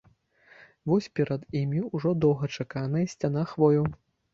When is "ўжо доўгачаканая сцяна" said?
1.95-3.51